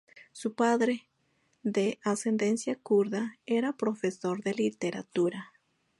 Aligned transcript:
Su 0.31 0.55
padre, 0.55 1.07
de 1.61 1.99
ascendencia 2.03 2.75
kurda, 2.75 3.37
era 3.45 3.73
profesor 3.77 4.41
de 4.41 4.55
literatura. 4.55 5.53